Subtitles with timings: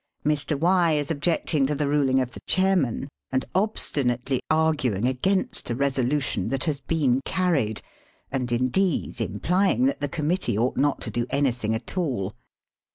[0.25, 0.59] Mr.
[0.59, 5.75] Y is objecting to the ruling of the Chairman, and ob stinately arguing against a
[5.75, 7.83] resolution that has been carried,
[8.31, 12.33] and indeed implying that the Com mittee ought not to do anything at all.